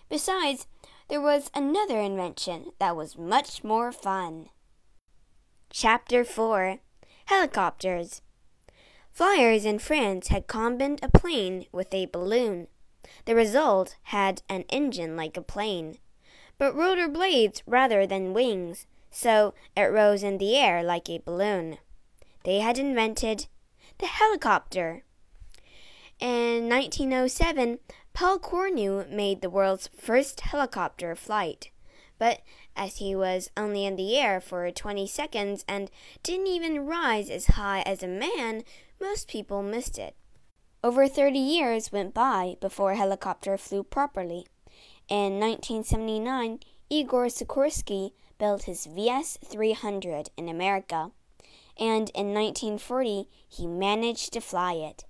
Besides, 0.10 0.68
there 1.08 1.22
was 1.22 1.50
another 1.56 2.02
invention 2.02 2.74
that 2.80 2.98
was 2.98 3.18
much 3.18 3.64
more 3.64 3.94
fun. 3.94 4.50
Chapter 5.74 6.26
4 6.26 6.80
Helicopters 7.28 8.22
Flyers 9.14 9.64
in 9.64 9.80
France 9.80 10.28
had 10.28 10.46
combined 10.46 11.00
a 11.02 11.08
plane 11.08 11.66
with 11.72 11.94
a 11.94 12.08
balloon. 12.08 12.68
The 13.24 13.36
result 13.36 13.96
had 14.04 14.42
an 14.50 14.66
engine 14.68 15.16
like 15.16 15.38
a 15.38 15.42
plane, 15.42 15.96
but 16.58 16.76
rotor 16.76 17.08
blades 17.08 17.64
rather 17.66 18.06
than 18.06 18.34
wings, 18.34 18.86
so 19.10 19.54
it 19.78 19.84
rose 19.84 20.24
in 20.24 20.40
the 20.40 20.58
air 20.58 20.84
like 20.84 21.10
a 21.10 21.20
balloon. 21.20 21.78
They 22.44 22.60
had 22.60 22.78
invented 22.78 23.48
the 24.00 24.08
helicopter. 24.08 25.06
In 26.20 26.68
1907, 26.68 27.80
Paul 28.12 28.40
Cornu 28.40 29.10
made 29.10 29.40
the 29.42 29.50
world's 29.50 29.88
first 29.88 30.42
helicopter 30.42 31.16
flight, 31.16 31.72
but 32.20 32.42
as 32.76 32.98
he 32.98 33.16
was 33.16 33.50
only 33.56 33.86
in 33.86 33.96
the 33.96 34.18
air 34.18 34.40
for 34.42 34.70
20 34.72 35.08
seconds 35.08 35.66
and 35.68 35.92
didn't 36.24 36.48
even 36.48 36.86
rise 36.86 37.30
as 37.30 37.48
high 37.48 37.82
as 37.82 38.02
a 38.02 38.08
man, 38.08 38.64
most 39.00 39.28
people 39.28 39.62
missed 39.62 39.98
it. 39.98 40.16
Over 40.84 41.08
30 41.08 41.38
years 41.38 41.92
went 41.92 42.14
by 42.14 42.56
before 42.60 42.92
a 42.92 42.96
helicopter 42.96 43.58
flew 43.58 43.84
properly. 43.84 44.48
In 45.08 45.40
1979, 45.40 46.60
Igor 46.90 47.28
Sikorsky 47.28 48.14
built 48.40 48.64
his 48.64 48.86
VS 48.86 49.38
300 49.46 50.30
in 50.38 50.50
America, 50.50 51.12
and 51.78 52.10
in 52.16 52.34
1940 52.34 53.30
he 53.48 53.68
managed 53.68 54.34
to 54.34 54.42
fly 54.42 54.74
it. 54.74 55.06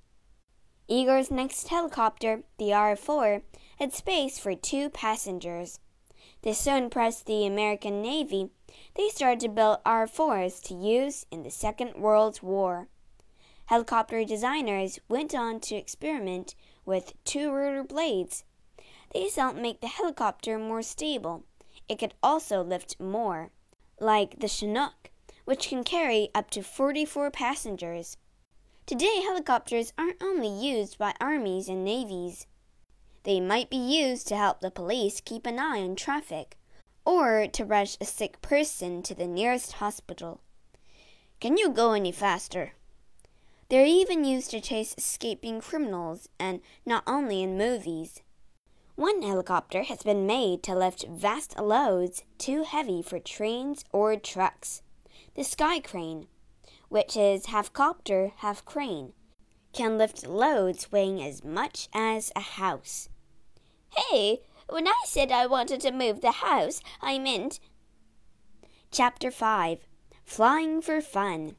Igor's 0.88 1.32
next 1.32 1.70
helicopter, 1.70 2.44
the 2.58 2.74
R 2.74 2.98
4, 2.98 3.44
had 3.80 3.94
space 3.94 4.38
for 4.38 4.56
two 4.56 4.90
passengers. 4.90 5.80
This 6.44 6.58
so 6.58 6.76
impressed 6.76 7.28
the 7.28 7.46
American 7.46 8.02
Navy, 8.02 8.50
they 8.96 9.10
started 9.10 9.40
to 9.42 9.50
build 9.50 9.78
R 9.86 10.08
4s 10.08 10.60
to 10.64 10.74
use 10.74 11.28
in 11.30 11.44
the 11.44 11.52
Second 11.52 11.96
World 11.96 12.40
War. 12.42 12.88
Helicopter 13.66 14.26
designers 14.26 15.00
went 15.08 15.36
on 15.36 15.60
to 15.60 15.76
experiment 15.76 16.56
with 16.84 17.14
two 17.26 17.52
rotor 17.52 17.84
blades. 17.84 18.44
These 19.14 19.36
helped 19.36 19.60
make 19.60 19.82
the 19.82 19.88
helicopter 19.88 20.58
more 20.58 20.82
stable. 20.82 21.44
It 21.88 22.00
could 22.00 22.16
also 22.24 22.64
lift 22.64 23.00
more, 23.00 23.52
like 24.00 24.40
the 24.40 24.48
Chinook, 24.48 25.12
which 25.46 25.70
can 25.70 25.84
carry 25.84 26.30
up 26.34 26.50
to 26.52 26.64
44 26.64 27.30
passengers. 27.30 28.18
Today, 28.88 29.22
helicopters 29.22 29.94
aren't 29.96 30.24
only 30.24 30.50
used 30.50 30.98
by 30.98 31.14
armies 31.22 31.70
and 31.70 31.86
navies. 31.86 32.48
They 33.24 33.40
might 33.40 33.70
be 33.70 33.78
used 33.78 34.28
to 34.28 34.36
help 34.36 34.60
the 34.60 34.72
police 34.72 35.22
keep 35.22 35.46
an 35.46 35.60
eye 35.60 35.82
on 35.82 35.96
traffic, 35.96 36.58
or 37.06 37.48
to 37.48 37.66
rush 37.66 37.98
a 38.00 38.06
sick 38.06 38.42
person 38.42 39.04
to 39.04 39.16
the 39.16 39.28
nearest 39.28 39.74
hospital. 39.74 40.42
Can 41.40 41.58
you 41.58 41.70
go 41.70 41.94
any 41.94 42.12
faster? 42.12 42.74
They're 43.70 43.86
even 43.86 44.26
used 44.26 44.52
to 44.52 44.60
chase 44.60 44.96
escaping 44.98 45.62
criminals, 45.62 46.30
and 46.40 46.62
not 46.86 47.04
only 47.08 47.42
in 47.42 47.58
movies. 47.58 48.22
One 48.96 49.22
helicopter 49.22 49.84
has 49.84 50.04
been 50.04 50.26
made 50.26 50.64
to 50.64 50.76
lift 50.76 51.08
vast 51.08 51.60
loads 51.60 52.24
too 52.38 52.64
heavy 52.64 53.02
for 53.02 53.20
trains 53.20 53.86
or 53.92 54.16
trucks. 54.16 54.82
The 55.36 55.44
Sky 55.44 55.80
Crane 55.80 56.28
which 56.92 57.16
is 57.16 57.46
half 57.46 57.72
copter, 57.72 58.34
half 58.40 58.66
crane, 58.66 59.14
can 59.72 59.98
lift 59.98 60.28
loads 60.28 60.92
weighing 60.92 61.24
as 61.24 61.42
much 61.42 61.88
as 61.94 62.34
a 62.36 62.42
house. 62.42 63.08
Hey, 63.96 64.42
when 64.70 64.88
I 64.88 65.02
said 65.06 65.32
I 65.32 65.46
wanted 65.48 65.82
to 65.82 65.92
move 65.92 66.22
the 66.22 66.32
house, 66.32 66.82
I 67.02 67.20
meant. 67.20 67.60
Chapter 68.90 69.30
5 69.32 69.86
Flying 70.24 70.82
for 70.82 71.02
Fun. 71.02 71.56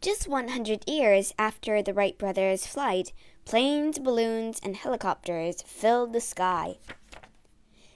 Just 0.00 0.28
100 0.28 0.88
years 0.88 1.32
after 1.38 1.80
the 1.80 1.94
Wright 1.94 2.18
brothers' 2.18 2.66
flight, 2.66 3.12
planes, 3.44 4.00
balloons, 4.00 4.58
and 4.62 4.76
helicopters 4.76 5.62
filled 5.62 6.12
the 6.12 6.20
sky. 6.20 6.78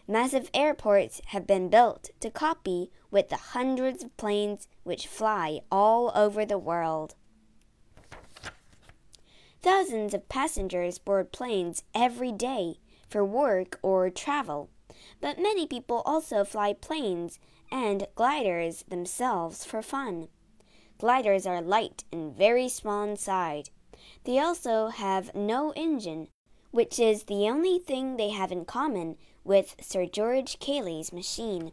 Massive 0.06 0.50
airports 0.54 1.20
have 1.26 1.46
been 1.46 1.68
built 1.68 2.10
to 2.20 2.30
copy 2.30 2.90
with 3.10 3.28
the 3.28 3.36
hundreds 3.36 4.04
of 4.04 4.16
planes 4.16 4.68
which 4.84 5.06
fly 5.06 5.60
all 5.70 6.12
over 6.14 6.44
the 6.44 6.58
world. 6.58 7.16
Thousands 9.62 10.14
of 10.14 10.28
passengers 10.28 10.98
board 10.98 11.32
planes 11.32 11.82
every 11.94 12.32
day 12.32 12.78
for 13.10 13.24
work 13.24 13.78
or 13.82 14.08
travel, 14.08 14.70
but 15.20 15.38
many 15.38 15.66
people 15.66 16.02
also 16.06 16.44
fly 16.44 16.72
planes 16.72 17.38
and 17.70 18.06
gliders 18.14 18.84
themselves 18.88 19.64
for 19.64 19.82
fun. 19.82 20.28
Gliders 20.98 21.46
are 21.46 21.60
light 21.60 22.04
and 22.12 22.36
very 22.36 22.68
small 22.68 23.02
inside. 23.02 23.70
They 24.24 24.38
also 24.38 24.88
have 24.88 25.34
no 25.34 25.72
engine, 25.72 26.28
which 26.70 26.98
is 26.98 27.24
the 27.24 27.48
only 27.48 27.78
thing 27.78 28.16
they 28.16 28.30
have 28.30 28.52
in 28.52 28.64
common 28.64 29.16
with 29.44 29.76
Sir 29.80 30.06
George 30.06 30.58
Cayley's 30.58 31.12
machine. 31.12 31.72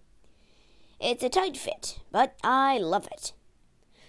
It's 1.00 1.24
a 1.24 1.30
tight 1.30 1.58
fit, 1.58 2.00
but 2.12 2.36
I 2.44 2.78
love 2.78 3.08
it. 3.12 3.34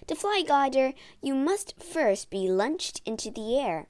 To 0.06 0.14
fly 0.14 0.42
glider, 0.47 0.94
you 1.20 1.35
must 1.35 1.82
first 1.82 2.30
be 2.30 2.49
launched 2.49 3.02
into 3.04 3.30
the 3.30 3.58
air. 3.58 3.88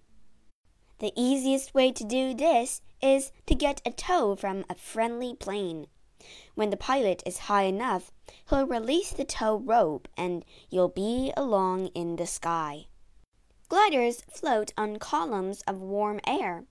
The 0.98 1.12
easiest 1.14 1.74
way 1.74 1.92
to 1.92 2.04
do 2.04 2.34
this 2.34 2.80
is 3.00 3.32
to 3.46 3.54
get 3.54 3.82
a 3.84 3.90
tow 3.90 4.36
from 4.36 4.64
a 4.68 4.74
friendly 4.74 5.34
plane. 5.34 5.86
When 6.54 6.70
the 6.70 6.76
pilot 6.76 7.22
is 7.24 7.46
high 7.46 7.62
enough, 7.62 8.10
he'll 8.50 8.66
release 8.66 9.12
the 9.12 9.24
tow 9.24 9.56
rope 9.56 10.08
and 10.16 10.44
you'll 10.68 10.88
be 10.88 11.32
along 11.36 11.88
in 11.88 12.16
the 12.16 12.26
sky. 12.26 12.86
Gliders 13.68 14.22
float 14.22 14.72
on 14.76 14.98
columns 14.98 15.62
of 15.62 15.80
warm 15.80 16.20
air. 16.26 16.64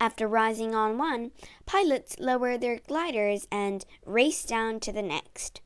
After 0.00 0.28
rising 0.28 0.74
on 0.74 0.96
one, 0.96 1.32
pilots 1.66 2.16
lower 2.20 2.56
their 2.56 2.78
gliders 2.78 3.48
and 3.50 3.84
race 4.06 4.44
down 4.44 4.78
to 4.80 4.92
the 4.92 5.02
next. 5.02 5.60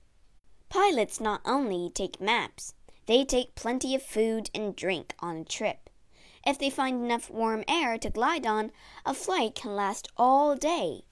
Pilots 0.71 1.21
not 1.21 1.42
only 1.45 1.90
take 1.90 2.19
maps, 2.19 2.75
they 3.07 3.25
take 3.25 3.54
plenty 3.54 3.95
of 3.95 4.02
food 4.02 4.49
and 4.54 4.75
drink 4.75 5.14
on 5.21 5.37
a 5.37 5.45
trip. 5.45 5.90
If 6.44 6.58
they 6.58 6.70
find 6.70 7.04
enough 7.04 7.30
warm 7.30 7.64
air 7.68 7.99
to 7.99 8.11
glide 8.11 8.46
on, 8.46 8.72
a 9.06 9.14
flight 9.14 9.54
can 9.54 9.76
last 9.76 10.08
all 10.16 10.56
day. 10.56 11.04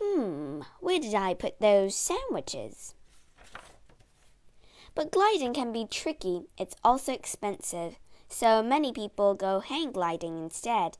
Hmm, 0.00 0.62
where 0.80 0.98
did 0.98 1.14
I 1.14 1.34
put 1.34 1.60
those 1.60 1.94
sandwiches? 1.94 2.94
But 4.94 5.12
gliding 5.12 5.54
can 5.54 5.72
be 5.72 5.86
tricky. 5.86 6.46
It's 6.58 6.74
also 6.82 7.12
expensive, 7.12 7.98
so 8.28 8.62
many 8.62 8.92
people 8.92 9.34
go 9.34 9.60
hang 9.60 9.92
gliding 9.92 10.38
instead. 10.38 10.98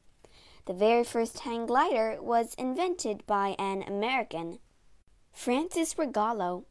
The 0.67 0.75
very 0.75 1.05
first 1.05 1.41
hang 1.41 1.67
glider 1.67 2.19
was 2.21 2.55
invented 2.55 3.27
by 3.27 3.57
an 3.59 3.83
American, 3.83 4.59
Francis 5.33 5.95
Rogallo. 5.95 6.65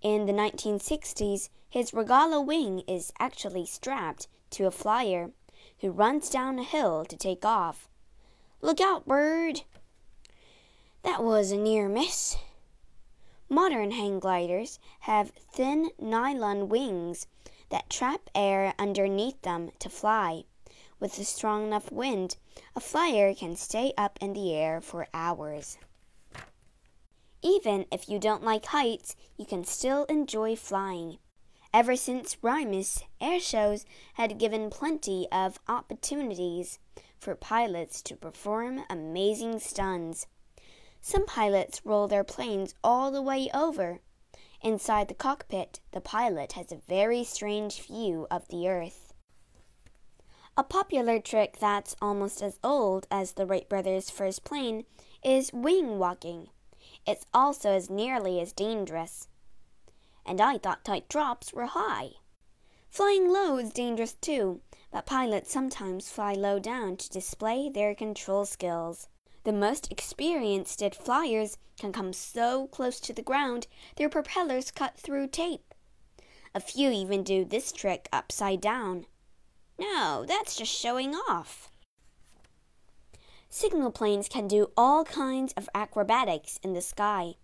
In 0.00 0.26
the 0.26 0.32
1960s, 0.32 1.48
his 1.68 1.92
Regalo 1.92 2.44
wing 2.44 2.80
is 2.88 3.12
actually 3.18 3.66
strapped 3.66 4.28
to 4.50 4.66
a 4.66 4.70
flyer 4.70 5.30
who 5.82 5.90
runs 5.90 6.30
down 6.30 6.58
a 6.58 6.64
hill 6.64 7.04
to 7.04 7.16
take 7.16 7.44
off. 7.44 7.88
Look 8.62 8.80
out, 8.80 9.06
bird! 9.06 9.62
That 11.02 11.22
was 11.22 11.50
a 11.50 11.56
near 11.56 11.88
miss. 11.88 12.36
Modern 13.48 13.90
hang 13.90 14.20
gliders 14.20 14.78
have 15.00 15.32
thin 15.52 15.90
nylon 15.98 16.68
wings 16.68 17.26
that 17.68 17.90
trap 17.90 18.30
air 18.34 18.72
underneath 18.78 19.42
them 19.42 19.72
to 19.80 19.90
fly. 19.90 20.44
With 21.00 21.18
a 21.18 21.24
strong 21.24 21.66
enough 21.66 21.90
wind, 21.90 22.36
a 22.76 22.80
flyer 22.80 23.34
can 23.34 23.56
stay 23.56 23.92
up 23.98 24.18
in 24.20 24.34
the 24.34 24.54
air 24.54 24.80
for 24.80 25.08
hours. 25.12 25.78
Even 27.42 27.86
if 27.90 28.08
you 28.08 28.20
don't 28.20 28.44
like 28.44 28.66
heights, 28.66 29.16
you 29.36 29.44
can 29.44 29.64
still 29.64 30.04
enjoy 30.04 30.54
flying. 30.54 31.18
Ever 31.74 31.96
since 31.96 32.36
Rimac, 32.42 33.08
air 33.18 33.40
shows 33.40 33.86
had 34.14 34.38
given 34.38 34.68
plenty 34.68 35.26
of 35.32 35.58
opportunities 35.66 36.78
for 37.18 37.34
pilots 37.34 38.02
to 38.02 38.14
perform 38.14 38.82
amazing 38.90 39.58
stunts. 39.58 40.26
Some 41.00 41.24
pilots 41.24 41.80
roll 41.82 42.08
their 42.08 42.24
planes 42.24 42.74
all 42.84 43.10
the 43.10 43.22
way 43.22 43.48
over. 43.54 44.00
Inside 44.60 45.08
the 45.08 45.14
cockpit, 45.14 45.80
the 45.92 46.02
pilot 46.02 46.52
has 46.52 46.72
a 46.72 46.82
very 46.88 47.24
strange 47.24 47.80
view 47.80 48.26
of 48.30 48.46
the 48.48 48.68
Earth. 48.68 49.14
A 50.58 50.62
popular 50.62 51.18
trick 51.18 51.56
that's 51.58 51.96
almost 52.02 52.42
as 52.42 52.58
old 52.62 53.06
as 53.10 53.32
the 53.32 53.46
Wright 53.46 53.66
brothers' 53.66 54.10
first 54.10 54.44
plane 54.44 54.84
is 55.24 55.54
wing 55.54 55.98
walking. 55.98 56.50
It's 57.06 57.24
also 57.32 57.70
as 57.70 57.88
nearly 57.88 58.40
as 58.40 58.52
dangerous. 58.52 59.28
And 60.24 60.40
I 60.40 60.58
thought 60.58 60.84
tight 60.84 61.08
drops 61.08 61.52
were 61.52 61.66
high. 61.66 62.10
Flying 62.88 63.32
low 63.32 63.56
is 63.56 63.72
dangerous 63.72 64.14
too, 64.14 64.60
but 64.90 65.06
pilots 65.06 65.52
sometimes 65.52 66.10
fly 66.10 66.34
low 66.34 66.58
down 66.58 66.96
to 66.98 67.10
display 67.10 67.68
their 67.68 67.94
control 67.94 68.44
skills. 68.44 69.08
The 69.44 69.52
most 69.52 69.90
experienced 69.90 70.82
flyers 70.94 71.58
can 71.78 71.92
come 71.92 72.12
so 72.12 72.68
close 72.68 73.00
to 73.00 73.12
the 73.12 73.22
ground 73.22 73.66
their 73.96 74.08
propellers 74.08 74.70
cut 74.70 74.96
through 74.96 75.28
tape. 75.28 75.74
A 76.54 76.60
few 76.60 76.90
even 76.90 77.24
do 77.24 77.44
this 77.44 77.72
trick 77.72 78.08
upside 78.12 78.60
down. 78.60 79.06
No, 79.78 80.24
that's 80.28 80.54
just 80.54 80.70
showing 80.70 81.14
off. 81.14 81.72
Signal 83.48 83.90
planes 83.90 84.28
can 84.28 84.48
do 84.48 84.70
all 84.76 85.04
kinds 85.04 85.52
of 85.54 85.68
acrobatics 85.74 86.60
in 86.62 86.74
the 86.74 86.82
sky. 86.82 87.34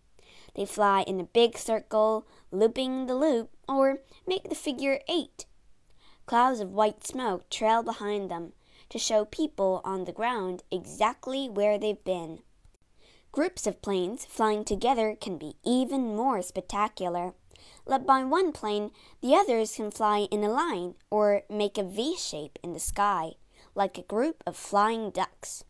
They 0.54 0.66
fly 0.66 1.02
in 1.02 1.20
a 1.20 1.24
big 1.24 1.58
circle, 1.58 2.26
looping 2.50 3.06
the 3.06 3.14
loop, 3.14 3.50
or 3.68 4.00
make 4.26 4.48
the 4.48 4.54
figure 4.54 5.00
eight. 5.08 5.46
Clouds 6.26 6.60
of 6.60 6.72
white 6.72 7.06
smoke 7.06 7.48
trail 7.50 7.82
behind 7.82 8.30
them, 8.30 8.52
to 8.90 8.98
show 8.98 9.24
people 9.24 9.80
on 9.84 10.04
the 10.04 10.12
ground 10.12 10.62
exactly 10.70 11.48
where 11.48 11.78
they've 11.78 12.04
been. 12.04 12.40
Groups 13.32 13.66
of 13.66 13.82
planes 13.82 14.24
flying 14.24 14.64
together 14.64 15.14
can 15.20 15.36
be 15.36 15.56
even 15.64 16.16
more 16.16 16.42
spectacular. 16.42 17.34
Led 17.86 18.06
by 18.06 18.24
one 18.24 18.52
plane, 18.52 18.90
the 19.20 19.34
others 19.34 19.76
can 19.76 19.90
fly 19.90 20.28
in 20.30 20.42
a 20.42 20.48
line 20.48 20.94
or 21.10 21.42
make 21.50 21.76
a 21.76 21.82
V 21.82 22.16
shape 22.16 22.58
in 22.62 22.72
the 22.72 22.80
sky, 22.80 23.32
like 23.74 23.98
a 23.98 24.02
group 24.02 24.42
of 24.46 24.56
flying 24.56 25.10
ducks. 25.10 25.64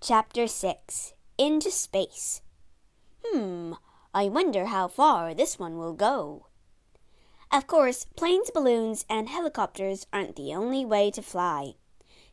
Chapter 0.00 0.46
6 0.46 1.14
Into 1.38 1.70
Space. 1.70 2.42
Hmm, 3.24 3.74
I 4.16 4.30
wonder 4.30 4.64
how 4.64 4.88
far 4.88 5.34
this 5.34 5.58
one 5.58 5.76
will 5.76 5.92
go. 5.92 6.46
Of 7.52 7.66
course, 7.66 8.06
planes, 8.16 8.50
balloons, 8.50 9.04
and 9.10 9.28
helicopters 9.28 10.06
aren't 10.10 10.36
the 10.36 10.54
only 10.54 10.86
way 10.86 11.10
to 11.10 11.20
fly. 11.20 11.74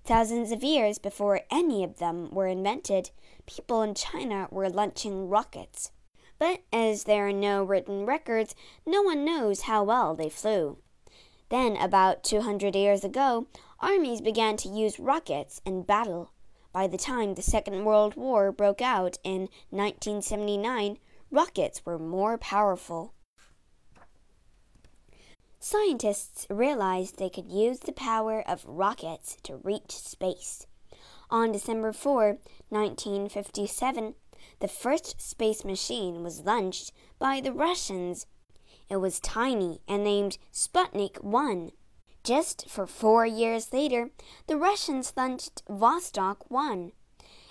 Thousands 0.06 0.54
of 0.54 0.64
years 0.64 0.98
before 0.98 1.42
any 1.52 1.84
of 1.84 1.98
them 1.98 2.30
were 2.32 2.48
invented, 2.48 3.12
people 3.46 3.82
in 3.82 3.96
China 3.96 4.48
were 4.50 4.70
launching 4.70 5.28
rockets. 5.28 5.92
But 6.40 6.62
as 6.72 7.04
there 7.04 7.28
are 7.28 7.34
no 7.34 7.66
written 7.66 8.06
records, 8.06 8.56
no 8.86 9.02
one 9.02 9.26
knows 9.26 9.64
how 9.64 9.84
well 9.84 10.16
they 10.16 10.30
flew. 10.30 10.78
Then, 11.50 11.76
about 11.76 12.24
200 12.24 12.78
years 12.78 13.04
ago, 13.04 13.48
armies 13.82 14.22
began 14.22 14.56
to 14.56 14.70
use 14.70 15.02
rockets 15.02 15.60
in 15.66 15.84
battle. 15.84 16.32
By 16.72 16.88
the 16.88 16.98
time 16.98 17.34
the 17.36 17.42
Second 17.42 17.84
World 17.84 18.16
War 18.16 18.54
broke 18.54 18.82
out 18.82 19.18
in 19.26 19.50
1979, 19.70 20.98
rockets 21.34 21.84
were 21.84 21.98
more 21.98 22.38
powerful. 22.38 23.16
Scientists 25.60 26.46
realized 26.50 27.18
they 27.18 27.30
could 27.30 27.52
use 27.52 27.80
the 27.80 27.92
power 27.92 28.44
of 28.48 28.64
rockets 28.68 29.38
to 29.42 29.58
reach 29.58 29.92
space. 29.92 30.68
On 31.32 31.52
December 31.52 31.92
4, 31.92 32.38
1957, 32.70 34.14
the 34.60 34.68
first 34.68 35.20
space 35.20 35.66
machine 35.66 36.22
was 36.22 36.42
launched 36.42 36.92
by 37.18 37.42
the 37.42 37.52
Russians. 37.54 38.28
It 38.88 38.98
was 38.98 39.20
tiny 39.20 39.80
and 39.88 40.04
named 40.04 40.38
Sputnik 40.54 41.24
1. 41.24 41.72
Just 42.24 42.70
for 42.70 42.86
four 42.86 43.26
years 43.26 43.74
later, 43.74 44.12
the 44.46 44.58
Russians 44.58 45.14
launched 45.18 45.66
Vostok 45.66 46.38
1. 46.50 46.92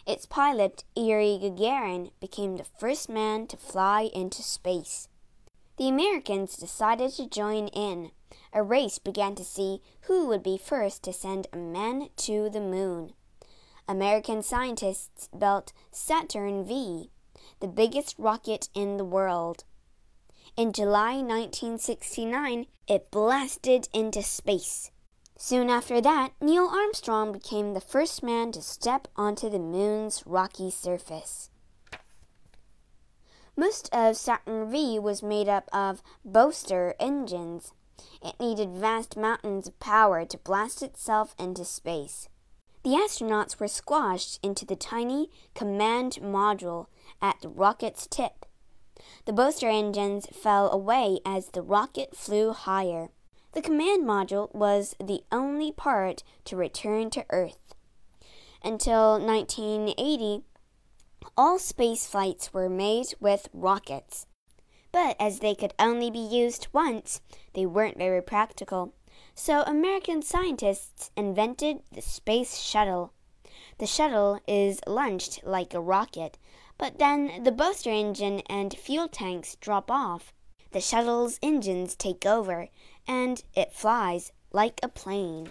Its 0.04 0.26
pilot, 0.26 0.84
Yuri 0.96 1.38
Gagarin, 1.40 2.10
became 2.20 2.56
the 2.56 2.64
first 2.64 3.08
man 3.08 3.46
to 3.46 3.56
fly 3.56 4.10
into 4.12 4.42
space. 4.42 5.08
The 5.76 5.88
Americans 5.88 6.56
decided 6.56 7.12
to 7.12 7.28
join 7.28 7.68
in. 7.68 8.10
A 8.52 8.62
race 8.62 8.98
began 8.98 9.34
to 9.36 9.44
see 9.44 9.80
who 10.02 10.26
would 10.26 10.42
be 10.42 10.58
first 10.58 11.02
to 11.04 11.12
send 11.12 11.46
a 11.52 11.56
man 11.56 12.08
to 12.16 12.50
the 12.50 12.60
moon. 12.60 13.12
American 13.88 14.42
scientists 14.42 15.28
built 15.36 15.72
Saturn 15.90 16.64
V, 16.64 17.10
the 17.60 17.68
biggest 17.68 18.16
rocket 18.18 18.68
in 18.74 18.96
the 18.96 19.04
world. 19.04 19.64
In 20.56 20.72
July 20.72 21.14
1969, 21.16 22.66
it 22.86 23.10
blasted 23.10 23.88
into 23.94 24.22
space. 24.22 24.90
Soon 25.44 25.70
after 25.70 26.00
that, 26.00 26.30
Neil 26.40 26.68
Armstrong 26.68 27.32
became 27.32 27.74
the 27.74 27.80
first 27.80 28.22
man 28.22 28.52
to 28.52 28.62
step 28.62 29.08
onto 29.16 29.50
the 29.50 29.58
moon's 29.58 30.22
rocky 30.24 30.70
surface. 30.70 31.50
Most 33.56 33.92
of 33.92 34.16
Saturn 34.16 34.70
V 34.70 35.00
was 35.00 35.20
made 35.20 35.48
up 35.48 35.68
of 35.72 36.00
booster 36.24 36.94
engines. 37.00 37.72
It 38.22 38.38
needed 38.38 38.70
vast 38.70 39.16
mountains 39.16 39.66
of 39.66 39.80
power 39.80 40.24
to 40.26 40.38
blast 40.38 40.80
itself 40.80 41.34
into 41.40 41.64
space. 41.64 42.28
The 42.84 42.90
astronauts 42.90 43.58
were 43.58 43.66
squashed 43.66 44.38
into 44.44 44.64
the 44.64 44.76
tiny 44.76 45.28
command 45.56 46.20
module 46.22 46.86
at 47.20 47.40
the 47.40 47.48
rocket's 47.48 48.06
tip. 48.06 48.46
The 49.24 49.32
booster 49.32 49.68
engines 49.68 50.28
fell 50.32 50.70
away 50.70 51.18
as 51.26 51.48
the 51.48 51.62
rocket 51.62 52.16
flew 52.16 52.52
higher. 52.52 53.08
The 53.52 53.62
command 53.62 54.04
module 54.04 54.54
was 54.54 54.96
the 54.98 55.22
only 55.30 55.72
part 55.72 56.22
to 56.46 56.56
return 56.56 57.10
to 57.10 57.26
Earth. 57.28 57.74
Until 58.64 59.20
1980, 59.20 60.42
all 61.36 61.58
space 61.58 62.06
flights 62.06 62.54
were 62.54 62.70
made 62.70 63.14
with 63.20 63.48
rockets. 63.52 64.26
But 64.90 65.16
as 65.18 65.40
they 65.40 65.54
could 65.54 65.74
only 65.78 66.10
be 66.10 66.18
used 66.18 66.68
once, 66.72 67.20
they 67.54 67.66
weren't 67.66 67.98
very 67.98 68.22
practical. 68.22 68.94
So 69.34 69.62
American 69.62 70.22
scientists 70.22 71.10
invented 71.16 71.82
the 71.92 72.02
space 72.02 72.58
shuttle. 72.58 73.12
The 73.78 73.86
shuttle 73.86 74.40
is 74.46 74.80
launched 74.86 75.44
like 75.44 75.74
a 75.74 75.80
rocket, 75.80 76.38
but 76.78 76.98
then 76.98 77.42
the 77.42 77.52
booster 77.52 77.90
engine 77.90 78.40
and 78.46 78.76
fuel 78.76 79.08
tanks 79.08 79.56
drop 79.56 79.90
off. 79.90 80.32
The 80.72 80.80
shuttle's 80.80 81.38
engines 81.42 81.94
take 81.94 82.24
over, 82.24 82.68
and 83.06 83.42
it 83.54 83.72
flies 83.72 84.32
like 84.52 84.80
a 84.82 84.88
plane. 84.88 85.50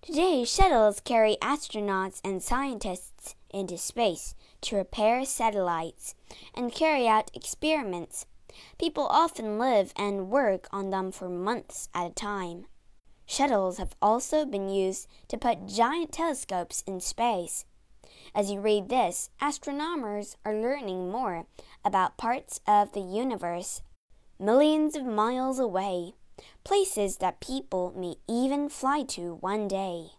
Today, 0.00 0.44
shuttles 0.44 1.00
carry 1.00 1.36
astronauts 1.42 2.20
and 2.24 2.42
scientists 2.42 3.34
into 3.50 3.76
space 3.76 4.34
to 4.62 4.76
repair 4.76 5.24
satellites 5.24 6.14
and 6.54 6.72
carry 6.72 7.06
out 7.06 7.30
experiments. 7.34 8.26
People 8.78 9.06
often 9.06 9.58
live 9.58 9.92
and 9.96 10.30
work 10.30 10.68
on 10.72 10.90
them 10.90 11.12
for 11.12 11.28
months 11.28 11.88
at 11.94 12.10
a 12.10 12.14
time. 12.14 12.66
Shuttles 13.26 13.76
have 13.76 13.94
also 14.00 14.46
been 14.46 14.70
used 14.70 15.06
to 15.28 15.36
put 15.36 15.66
giant 15.66 16.12
telescopes 16.12 16.82
in 16.86 17.00
space. 17.00 17.66
As 18.34 18.50
you 18.50 18.60
read 18.60 18.88
this, 18.88 19.30
astronomers 19.40 20.36
are 20.44 20.54
learning 20.54 21.10
more 21.10 21.46
about 21.84 22.16
parts 22.16 22.60
of 22.66 22.92
the 22.92 23.00
universe 23.00 23.82
millions 24.38 24.96
of 24.96 25.04
miles 25.04 25.58
away, 25.58 26.12
places 26.64 27.16
that 27.18 27.40
people 27.40 27.92
may 27.96 28.14
even 28.28 28.68
fly 28.68 29.02
to 29.02 29.34
one 29.40 29.66
day. 29.68 30.17